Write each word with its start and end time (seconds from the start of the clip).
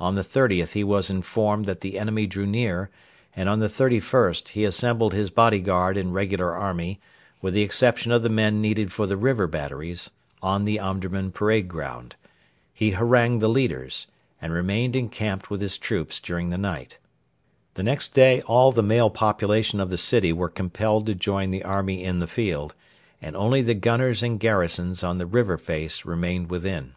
On 0.00 0.16
the 0.16 0.22
30th 0.24 0.70
he 0.72 0.82
was 0.82 1.08
informed 1.08 1.66
that 1.66 1.82
the 1.82 1.96
enemy 1.96 2.26
drew 2.26 2.46
near, 2.46 2.90
and 3.36 3.48
on 3.48 3.60
the 3.60 3.68
31st 3.68 4.48
he 4.48 4.64
assembled 4.64 5.12
his 5.14 5.30
bodyguard 5.30 5.96
and 5.96 6.12
regular 6.12 6.50
army, 6.52 6.98
with 7.40 7.54
the 7.54 7.62
exception 7.62 8.10
of 8.10 8.24
the 8.24 8.28
men 8.28 8.60
needed 8.60 8.90
for 8.90 9.06
the 9.06 9.16
river 9.16 9.46
batteries, 9.46 10.10
on 10.42 10.64
the 10.64 10.80
Omdurman 10.80 11.30
parade 11.30 11.68
ground. 11.68 12.16
He 12.74 12.90
harangued 12.90 13.40
the 13.40 13.46
leaders; 13.48 14.08
and 14.40 14.52
remained 14.52 14.96
encamped 14.96 15.48
with 15.48 15.60
his 15.60 15.78
troops 15.78 16.18
during 16.18 16.50
the 16.50 16.58
night. 16.58 16.98
The 17.74 17.84
next 17.84 18.14
day 18.14 18.42
all 18.44 18.72
the 18.72 18.82
male 18.82 19.10
population 19.10 19.78
of 19.78 19.90
the 19.90 19.96
city 19.96 20.32
were 20.32 20.50
compelled 20.50 21.06
to 21.06 21.14
join 21.14 21.52
the 21.52 21.62
army 21.62 22.02
in 22.02 22.18
the 22.18 22.26
field, 22.26 22.74
and 23.20 23.36
only 23.36 23.62
the 23.62 23.74
gunners 23.74 24.24
and 24.24 24.40
garrisons 24.40 25.04
on 25.04 25.18
the 25.18 25.26
river 25.26 25.56
face 25.56 26.04
remained 26.04 26.50
within. 26.50 26.94